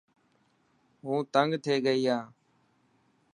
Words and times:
هون 1.05 1.19
تنگ 1.33 1.51
ٿيي 1.63 1.77
گئي 1.85 2.01
هان. 2.09 2.23